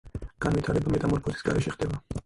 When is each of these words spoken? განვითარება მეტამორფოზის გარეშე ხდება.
განვითარება 0.45 0.95
მეტამორფოზის 0.95 1.47
გარეშე 1.51 1.77
ხდება. 1.79 2.05